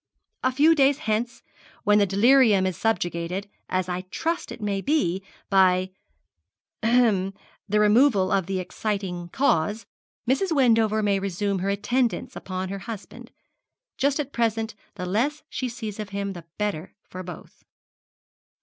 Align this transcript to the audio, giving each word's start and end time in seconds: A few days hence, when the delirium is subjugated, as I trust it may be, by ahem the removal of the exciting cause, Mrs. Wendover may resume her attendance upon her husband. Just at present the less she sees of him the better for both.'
A 0.43 0.51
few 0.51 0.73
days 0.73 0.97
hence, 0.97 1.43
when 1.83 1.99
the 1.99 2.07
delirium 2.07 2.65
is 2.65 2.75
subjugated, 2.75 3.47
as 3.69 3.87
I 3.87 4.01
trust 4.09 4.51
it 4.51 4.59
may 4.59 4.81
be, 4.81 5.21
by 5.47 5.91
ahem 6.81 7.35
the 7.69 7.79
removal 7.79 8.31
of 8.31 8.47
the 8.47 8.59
exciting 8.59 9.29
cause, 9.29 9.85
Mrs. 10.27 10.51
Wendover 10.53 11.03
may 11.03 11.19
resume 11.19 11.59
her 11.59 11.69
attendance 11.69 12.35
upon 12.35 12.69
her 12.69 12.79
husband. 12.89 13.29
Just 13.95 14.19
at 14.19 14.33
present 14.33 14.73
the 14.95 15.05
less 15.05 15.43
she 15.49 15.69
sees 15.69 15.99
of 15.99 16.09
him 16.09 16.33
the 16.33 16.45
better 16.57 16.95
for 17.03 17.21
both.' 17.21 17.63